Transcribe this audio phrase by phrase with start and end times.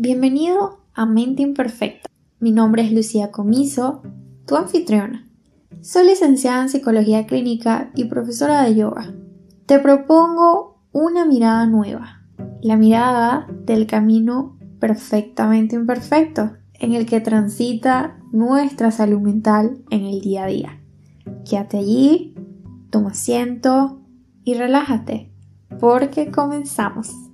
[0.00, 2.08] Bienvenido a Mente Imperfecta.
[2.38, 4.02] Mi nombre es Lucía Comiso,
[4.46, 5.28] tu anfitriona.
[5.80, 9.12] Soy licenciada en Psicología Clínica y profesora de yoga.
[9.66, 12.22] Te propongo una mirada nueva,
[12.62, 20.20] la mirada del camino perfectamente imperfecto en el que transita nuestra salud mental en el
[20.20, 20.80] día a día.
[21.44, 22.36] Quédate allí,
[22.90, 24.00] toma asiento
[24.44, 25.32] y relájate,
[25.80, 27.27] porque comenzamos.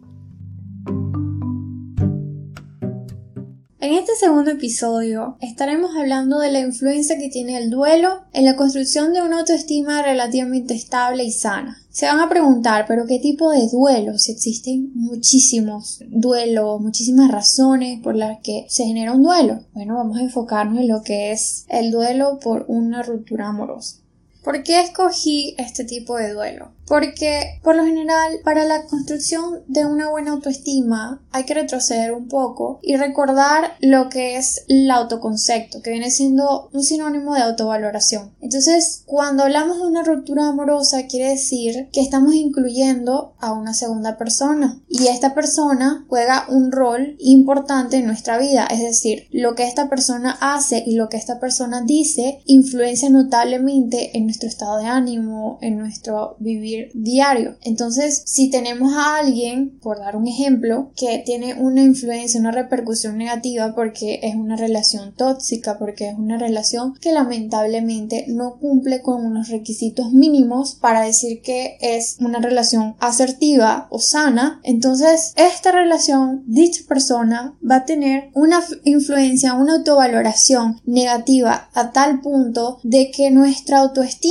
[3.84, 8.56] En este segundo episodio estaremos hablando de la influencia que tiene el duelo en la
[8.56, 11.77] construcción de una autoestima relativamente estable y sana.
[11.91, 14.16] Se van a preguntar, pero ¿qué tipo de duelo?
[14.16, 19.61] Si existen muchísimos duelos, muchísimas razones por las que se genera un duelo.
[19.75, 23.98] Bueno, vamos a enfocarnos en lo que es el duelo por una ruptura amorosa.
[24.45, 26.73] ¿Por qué escogí este tipo de duelo?
[26.87, 32.28] Porque, por lo general, para la construcción de una buena autoestima hay que retroceder un
[32.28, 38.34] poco y recordar lo que es el autoconcepto, que viene siendo un sinónimo de autovaloración.
[38.42, 44.19] Entonces, cuando hablamos de una ruptura amorosa, quiere decir que estamos incluyendo a una segunda
[44.19, 49.67] persona y esta persona juega un rol importante en nuestra vida, es decir, lo que
[49.67, 54.87] esta persona hace y lo que esta persona dice influencia notablemente en nuestro estado de
[54.87, 57.55] ánimo, en nuestro vivir diario.
[57.63, 63.17] Entonces, si tenemos a alguien, por dar un ejemplo, que tiene una influencia, una repercusión
[63.17, 69.25] negativa porque es una relación tóxica, porque es una relación que lamentablemente no cumple con
[69.25, 76.43] unos requisitos mínimos para decir que es una relación asertiva o sana, entonces esta relación,
[76.47, 83.31] dicha persona va a tener una influencia, una autovaloración negativa a tal punto de que
[83.31, 84.23] nuestra autoestima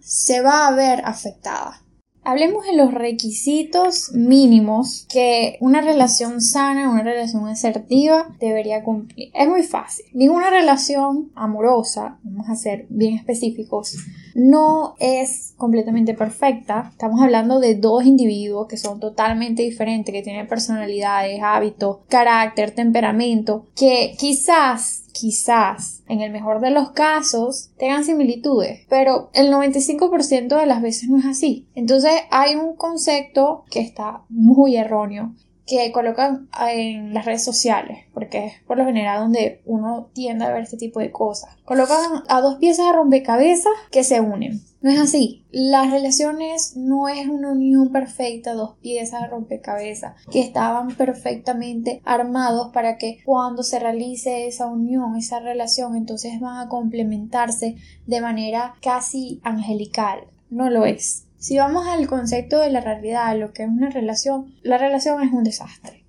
[0.00, 1.82] se va a ver afectada.
[2.22, 9.30] Hablemos de los requisitos mínimos que una relación sana, una relación asertiva debería cumplir.
[9.34, 10.06] Es muy fácil.
[10.14, 13.96] Ninguna relación amorosa, vamos a ser bien específicos,
[14.34, 16.90] no es completamente perfecta.
[16.90, 23.66] Estamos hablando de dos individuos que son totalmente diferentes, que tienen personalidades, hábitos, carácter, temperamento,
[23.74, 30.66] que quizás quizás, en el mejor de los casos, tengan similitudes, pero el 95% de
[30.66, 31.68] las veces no es así.
[31.76, 35.32] Entonces hay un concepto que está muy erróneo
[35.66, 40.52] que colocan en las redes sociales, porque es por lo general donde uno tiende a
[40.52, 41.56] ver este tipo de cosas.
[41.64, 44.60] Colocan a dos piezas de rompecabezas que se unen.
[44.82, 45.46] No es así.
[45.50, 52.70] Las relaciones no es una unión perfecta, dos piezas de rompecabezas que estaban perfectamente armados
[52.72, 57.76] para que cuando se realice esa unión, esa relación, entonces van a complementarse
[58.06, 60.28] de manera casi angelical.
[60.50, 61.23] No lo es.
[61.44, 65.30] Si vamos al concepto de la realidad, lo que es una relación, la relación es
[65.30, 66.06] un desastre.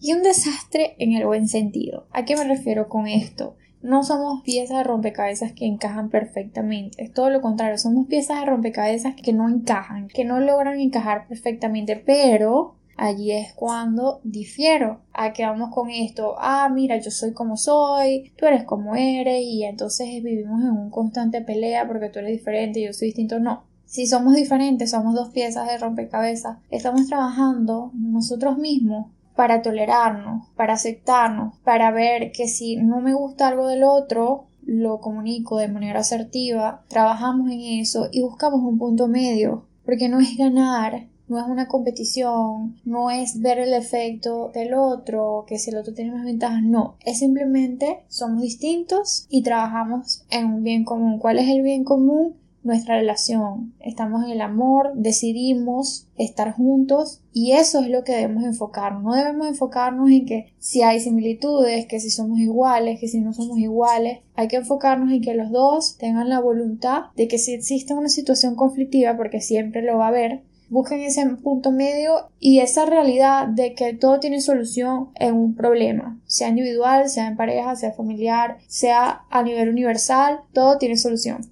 [0.00, 2.06] Y un desastre en el buen sentido.
[2.10, 3.58] ¿A qué me refiero con esto?
[3.82, 8.46] No somos piezas de rompecabezas que encajan perfectamente, es todo lo contrario, somos piezas de
[8.46, 15.02] rompecabezas que no encajan, que no logran encajar perfectamente, pero allí es cuando difiero.
[15.12, 16.36] ¿A qué vamos con esto?
[16.38, 20.88] Ah, mira, yo soy como soy, tú eres como eres, y entonces vivimos en un
[20.88, 23.38] constante pelea porque tú eres diferente y yo soy distinto.
[23.38, 30.46] No, si somos diferentes, somos dos piezas de rompecabezas, estamos trabajando nosotros mismos para tolerarnos,
[30.56, 35.68] para aceptarnos, para ver que si no me gusta algo del otro, lo comunico de
[35.68, 41.38] manera asertiva, trabajamos en eso y buscamos un punto medio, porque no es ganar, no
[41.38, 46.12] es una competición, no es ver el efecto del otro, que si el otro tiene
[46.12, 51.18] más ventajas, no, es simplemente somos distintos y trabajamos en un bien común.
[51.18, 52.36] ¿Cuál es el bien común?
[52.64, 58.44] Nuestra relación, estamos en el amor, decidimos estar juntos y eso es lo que debemos
[58.44, 59.02] enfocarnos.
[59.02, 63.32] No debemos enfocarnos en que si hay similitudes, que si somos iguales, que si no
[63.32, 64.18] somos iguales.
[64.34, 68.08] Hay que enfocarnos en que los dos tengan la voluntad de que si existe una
[68.08, 73.46] situación conflictiva, porque siempre lo va a haber, busquen ese punto medio y esa realidad
[73.46, 78.58] de que todo tiene solución en un problema, sea individual, sea en pareja, sea familiar,
[78.66, 81.46] sea a nivel universal, todo tiene solución.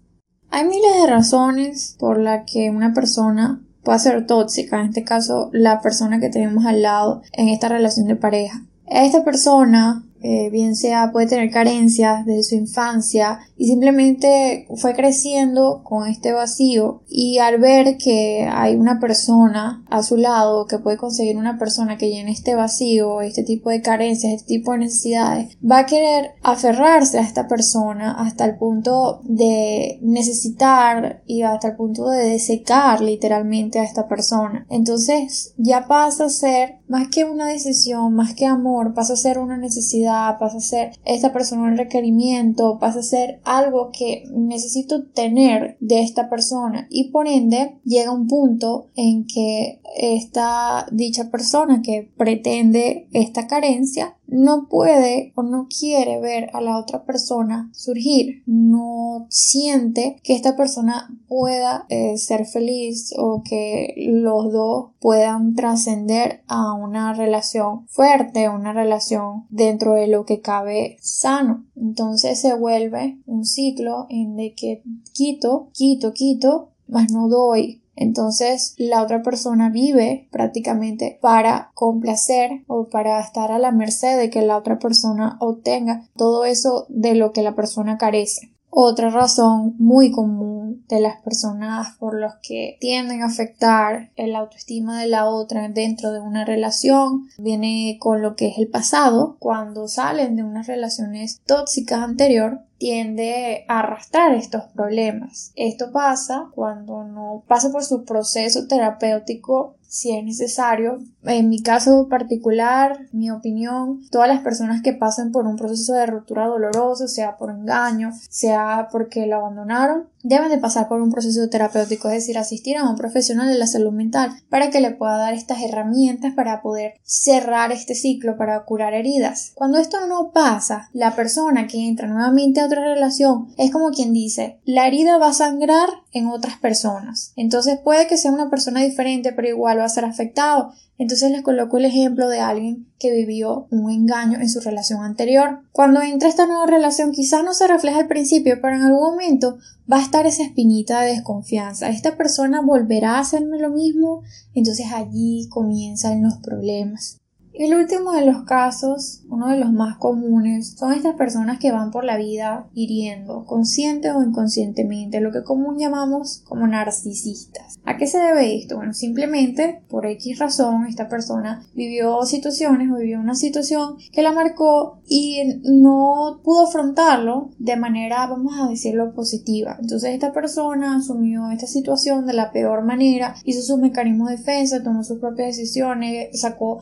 [0.50, 5.50] Hay miles de razones por las que una persona puede ser tóxica, en este caso
[5.52, 8.62] la persona que tenemos al lado en esta relación de pareja.
[8.86, 15.82] Esta persona eh, bien sea puede tener carencias desde su infancia y simplemente fue creciendo
[15.84, 20.96] con este vacío y al ver que hay una persona a su lado que puede
[20.96, 25.56] conseguir una persona que llene este vacío, este tipo de carencias, este tipo de necesidades,
[25.68, 31.76] va a querer aferrarse a esta persona hasta el punto de necesitar y hasta el
[31.76, 34.66] punto de desecar literalmente a esta persona.
[34.70, 39.38] Entonces ya pasa a ser más que una decisión, más que amor, pasa a ser
[39.38, 45.04] una necesidad, pasa a ser esta persona un requerimiento, pasa a ser algo que necesito
[45.04, 46.86] tener de esta persona.
[46.90, 54.16] Y por ende llega un punto en que esta dicha persona que pretende esta carencia
[54.28, 60.56] no puede o no quiere ver a la otra persona surgir, no siente que esta
[60.56, 68.48] persona pueda eh, ser feliz o que los dos puedan trascender a una relación fuerte,
[68.48, 71.64] una relación dentro de lo que cabe sano.
[71.76, 74.82] Entonces se vuelve un ciclo en de que
[75.12, 82.88] quito, quito, quito, mas no doy, entonces la otra persona vive prácticamente para complacer o
[82.88, 87.32] para estar a la merced de que la otra persona obtenga todo eso de lo
[87.32, 88.55] que la persona carece.
[88.78, 95.00] Otra razón muy común de las personas por los que tienden a afectar el autoestima
[95.00, 99.38] de la otra dentro de una relación viene con lo que es el pasado.
[99.38, 105.52] Cuando salen de unas relaciones tóxicas anterior, tiende a arrastrar estos problemas.
[105.56, 110.98] Esto pasa cuando no pasa por su proceso terapéutico si es necesario.
[111.24, 116.06] En mi caso particular, mi opinión, todas las personas que pasen por un proceso de
[116.06, 121.48] ruptura doloroso, sea por engaño, sea porque lo abandonaron, deben de pasar por un proceso
[121.48, 125.16] terapéutico, es decir, asistir a un profesional de la salud mental para que le pueda
[125.16, 129.52] dar estas herramientas para poder cerrar este ciclo, para curar heridas.
[129.54, 134.12] Cuando esto no pasa, la persona que entra nuevamente a otra relación es como quien
[134.12, 137.32] dice, la herida va a sangrar en otras personas.
[137.36, 140.72] Entonces puede que sea una persona diferente, pero igual va a ser afectado.
[140.96, 145.60] Entonces les coloco el ejemplo de alguien que vivió un engaño en su relación anterior.
[145.72, 149.58] Cuando entra esta nueva relación quizás no se refleja al principio, pero en algún momento
[149.92, 151.90] va a estar esa espinita de desconfianza.
[151.90, 154.22] Esta persona volverá a hacerme lo mismo,
[154.54, 157.18] entonces allí comienzan los problemas.
[157.58, 161.90] El último de los casos, uno de los más comunes, son estas personas que van
[161.90, 167.78] por la vida hiriendo, consciente o inconscientemente, lo que común llamamos como narcisistas.
[167.86, 168.76] ¿A qué se debe esto?
[168.76, 174.32] Bueno, simplemente por X razón esta persona vivió situaciones o vivió una situación que la
[174.32, 179.78] marcó y no pudo afrontarlo de manera, vamos a decirlo, positiva.
[179.80, 184.82] Entonces esta persona asumió esta situación de la peor manera, hizo sus mecanismos de defensa,
[184.82, 186.80] tomó sus propias decisiones, sacó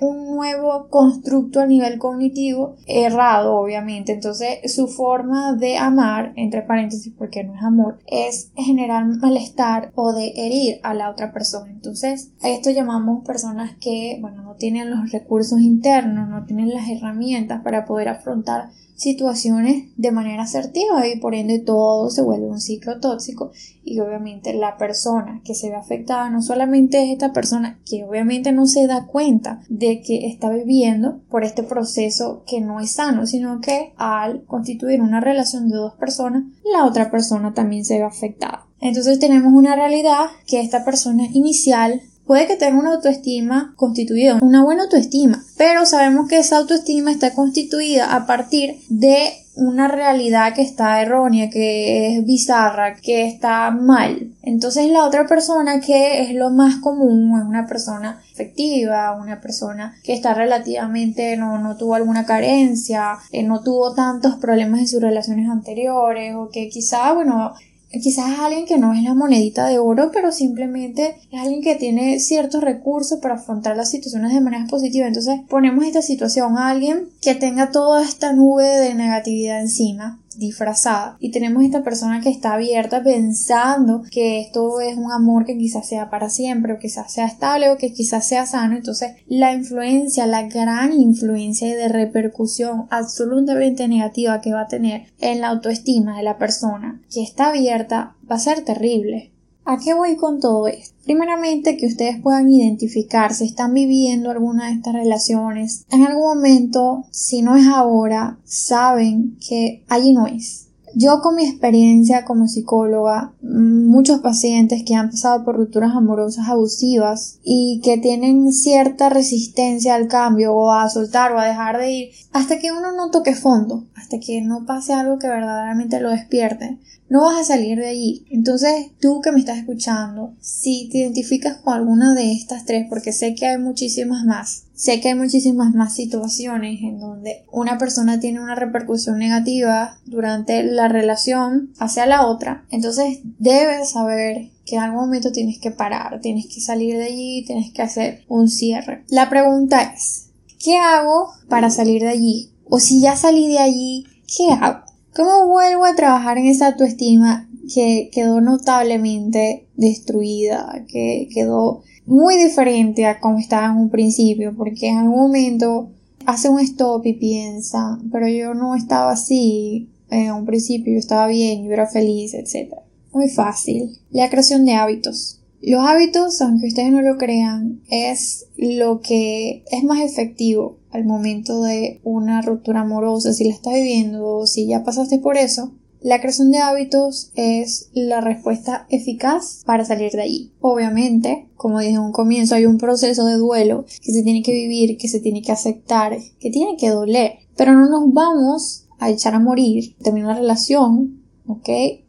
[0.00, 4.12] un nuevo constructo a nivel cognitivo errado, obviamente.
[4.12, 10.12] Entonces, su forma de amar, entre paréntesis, porque no es amor, es generar malestar o
[10.12, 11.70] de herir a la otra persona.
[11.70, 16.88] Entonces, a esto llamamos personas que, bueno, no tienen los recursos internos, no tienen las
[16.88, 18.70] herramientas para poder afrontar
[19.00, 23.50] situaciones de manera asertiva y por ende todo se vuelve un ciclo tóxico
[23.82, 28.52] y obviamente la persona que se ve afectada no solamente es esta persona que obviamente
[28.52, 33.26] no se da cuenta de que está viviendo por este proceso que no es sano
[33.26, 38.04] sino que al constituir una relación de dos personas la otra persona también se ve
[38.04, 38.66] afectada.
[38.82, 44.62] Entonces tenemos una realidad que esta persona inicial puede que tenga una autoestima constituida, una
[44.62, 50.62] buena autoestima, pero sabemos que esa autoestima está constituida a partir de una realidad que
[50.62, 54.32] está errónea, que es bizarra, que está mal.
[54.40, 59.94] Entonces la otra persona que es lo más común es una persona efectiva, una persona
[60.02, 65.02] que está relativamente no, no tuvo alguna carencia, eh, no tuvo tantos problemas en sus
[65.02, 67.52] relaciones anteriores o que quizá, bueno,
[67.98, 71.74] quizás es alguien que no es la monedita de oro, pero simplemente es alguien que
[71.74, 75.06] tiene ciertos recursos para afrontar las situaciones de manera positiva.
[75.06, 81.16] Entonces ponemos esta situación a alguien que tenga toda esta nube de negatividad encima disfrazada.
[81.20, 85.86] Y tenemos esta persona que está abierta pensando que esto es un amor que quizás
[85.86, 88.76] sea para siempre o quizás sea estable o que quizás sea sano.
[88.76, 95.06] Entonces la influencia la gran influencia y de repercusión absolutamente negativa que va a tener
[95.20, 99.32] en la autoestima de la persona que está abierta va a ser terrible
[99.70, 100.96] ¿A qué voy con todo esto?
[101.04, 105.84] Primeramente que ustedes puedan identificar si están viviendo alguna de estas relaciones.
[105.92, 110.69] En algún momento, si no es ahora, saben que allí no es.
[110.94, 117.38] Yo con mi experiencia como psicóloga, muchos pacientes que han pasado por rupturas amorosas abusivas
[117.44, 122.10] y que tienen cierta resistencia al cambio o a soltar o a dejar de ir
[122.32, 126.78] hasta que uno no toque fondo, hasta que no pase algo que verdaderamente lo despierte
[127.10, 128.24] no vas a salir de allí.
[128.30, 133.12] Entonces, tú que me estás escuchando, si te identificas con alguna de estas tres, porque
[133.12, 138.18] sé que hay muchísimas más, sé que hay muchísimas más situaciones en donde una persona
[138.18, 144.82] tiene una repercusión negativa durante la relación hacia la otra, entonces debes saber que en
[144.82, 149.04] algún momento tienes que parar, tienes que salir de allí, tienes que hacer un cierre.
[149.10, 152.50] La pregunta es, ¿qué hago para salir de allí?
[152.64, 154.80] O si ya salí de allí, ¿qué hago?
[155.14, 163.06] ¿Cómo vuelvo a trabajar en esa autoestima que quedó notablemente destruida, que quedó muy diferente
[163.06, 164.52] a como estaba en un principio?
[164.56, 165.90] Porque en algún momento
[166.26, 171.28] hace un stop y piensa, pero yo no estaba así en un principio, yo estaba
[171.28, 172.74] bien, yo era feliz, etc.
[173.12, 173.96] Muy fácil.
[174.10, 175.40] La creación de hábitos.
[175.62, 181.62] Los hábitos, aunque ustedes no lo crean, es lo que es más efectivo al momento
[181.62, 185.72] de una ruptura amorosa, si la estás viviendo si ya pasaste por eso.
[186.02, 190.52] La creación de hábitos es la respuesta eficaz para salir de allí.
[190.60, 194.52] Obviamente, como dije en un comienzo, hay un proceso de duelo que se tiene que
[194.52, 197.40] vivir, que se tiene que aceptar, que tiene que doler.
[197.54, 201.68] Pero no nos vamos a echar a morir, terminar la relación, ¿ok?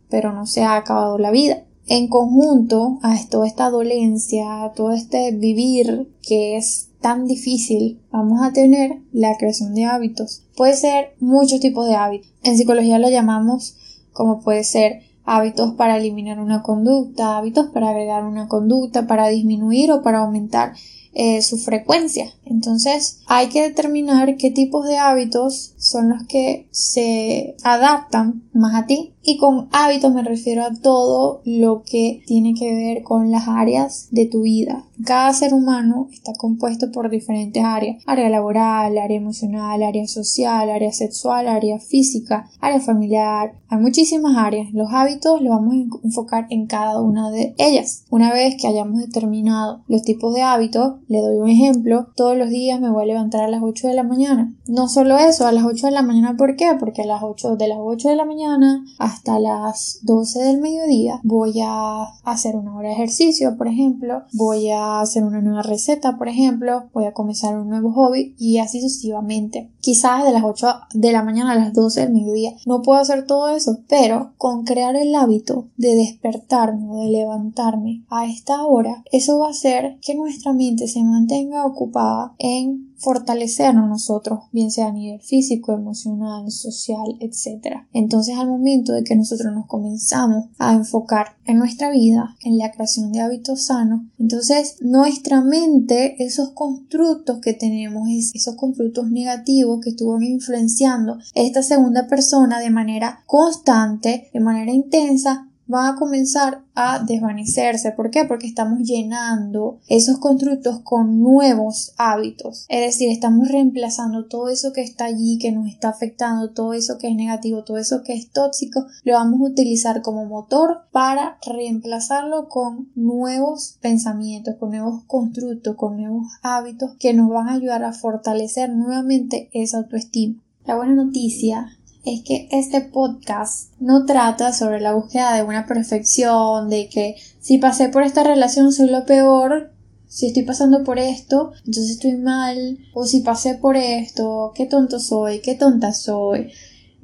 [0.09, 4.91] Pero no se ha acabado la vida en conjunto a toda esta dolencia, a todo
[4.93, 10.43] este vivir que es tan difícil, vamos a tener la creación de hábitos.
[10.55, 12.31] Puede ser muchos tipos de hábitos.
[12.43, 13.75] En psicología lo llamamos
[14.13, 19.91] como puede ser hábitos para eliminar una conducta, hábitos para agregar una conducta, para disminuir
[19.91, 20.73] o para aumentar
[21.13, 22.33] eh, su frecuencia.
[22.45, 28.85] Entonces hay que determinar qué tipos de hábitos son los que se adaptan más a
[28.85, 33.47] ti y con hábitos me refiero a todo lo que tiene que ver con las
[33.47, 34.85] áreas de tu vida.
[35.05, 38.03] Cada ser humano está compuesto por diferentes áreas.
[38.05, 43.53] Área laboral, área emocional, área social, área sexual, área física, área familiar.
[43.69, 44.71] Hay muchísimas áreas.
[44.73, 48.05] Los hábitos los vamos a enfocar en cada una de ellas.
[48.09, 52.07] Una vez que hayamos determinado los tipos de hábitos, le doy un ejemplo.
[52.15, 54.53] Todos los días me voy a levantar a las 8 de la mañana.
[54.67, 56.71] No solo eso, a las 8 de la mañana, ¿por qué?
[56.79, 61.19] Porque a las 8 de las 8 de la mañana hasta las 12 del mediodía
[61.23, 66.17] voy a hacer una hora de ejercicio, por ejemplo, voy a hacer una nueva receta,
[66.17, 69.69] por ejemplo, voy a comenzar un nuevo hobby y así sucesivamente.
[69.79, 73.25] Quizás de las 8 de la mañana a las 12 del mediodía no puedo hacer
[73.25, 79.39] todo eso, pero con crear el hábito de despertarme de levantarme a esta hora, eso
[79.39, 84.91] va a hacer que nuestra mente se mantenga ocupada en fortalecernos nosotros, bien sea a
[84.91, 87.77] nivel físico, emocional, social, etc.
[87.93, 92.71] Entonces al momento de que nosotros nos comenzamos a enfocar en nuestra vida, en la
[92.71, 99.89] creación de hábitos sanos, entonces nuestra mente, esos constructos que tenemos, esos constructos negativos que
[99.89, 106.99] estuvo influenciando esta segunda persona de manera constante, de manera intensa, van a comenzar a
[106.99, 107.91] desvanecerse.
[107.91, 108.25] ¿Por qué?
[108.25, 112.65] Porque estamos llenando esos constructos con nuevos hábitos.
[112.69, 116.97] Es decir, estamos reemplazando todo eso que está allí, que nos está afectando, todo eso
[116.97, 121.37] que es negativo, todo eso que es tóxico, lo vamos a utilizar como motor para
[121.45, 127.83] reemplazarlo con nuevos pensamientos, con nuevos constructos, con nuevos hábitos que nos van a ayudar
[127.83, 130.41] a fortalecer nuevamente esa autoestima.
[130.65, 136.69] La buena noticia es que este podcast no trata sobre la búsqueda de una perfección,
[136.69, 139.71] de que si pasé por esta relación soy lo peor,
[140.07, 144.99] si estoy pasando por esto, entonces estoy mal, o si pasé por esto, qué tonto
[144.99, 146.51] soy, qué tonta soy.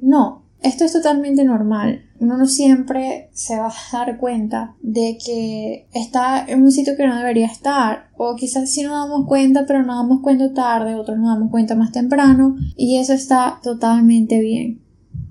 [0.00, 2.02] No, esto es totalmente normal.
[2.20, 7.06] Uno no siempre se va a dar cuenta de que está en un sitio que
[7.06, 8.10] no debería estar.
[8.16, 11.76] O quizás sí nos damos cuenta, pero nos damos cuenta tarde, otros nos damos cuenta
[11.76, 12.56] más temprano.
[12.76, 14.87] Y eso está totalmente bien.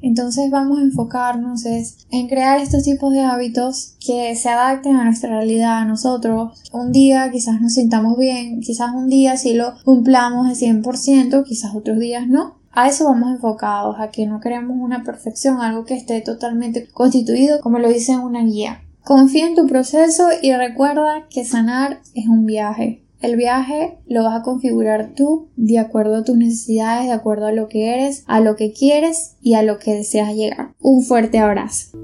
[0.07, 5.31] Entonces vamos a enfocarnos en crear estos tipos de hábitos que se adapten a nuestra
[5.31, 6.63] realidad, a nosotros.
[6.71, 11.75] Un día quizás nos sintamos bien, quizás un día sí lo cumplamos al 100%, quizás
[11.75, 12.55] otros días no.
[12.71, 17.59] A eso vamos enfocados, a que no queremos una perfección, algo que esté totalmente constituido,
[17.59, 18.83] como lo dice una guía.
[19.03, 23.03] Confía en tu proceso y recuerda que sanar es un viaje.
[23.19, 27.51] El viaje lo vas a configurar tú de acuerdo a tus necesidades, de acuerdo a
[27.51, 30.75] lo que eres, a lo que quieres y a lo que deseas llegar.
[30.79, 31.97] Un fuerte abrazo.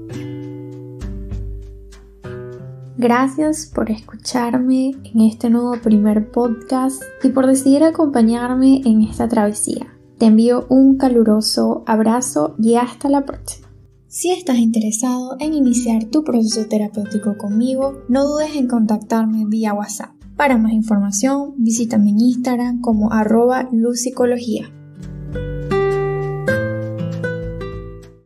[2.96, 9.86] Gracias por escucharme en este nuevo primer podcast y por decidir acompañarme en esta travesía.
[10.18, 13.68] Te envío un caluroso abrazo y hasta la próxima.
[14.08, 20.13] Si estás interesado en iniciar tu proceso terapéutico conmigo, no dudes en contactarme vía WhatsApp.
[20.36, 24.73] Para más información, visítame en Instagram como arroba lucicología.